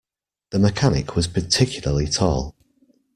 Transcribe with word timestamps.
The 0.49 0.57
mechanic 0.57 1.15
was 1.15 1.27
particularly 1.27 2.07
tall. 2.07 2.55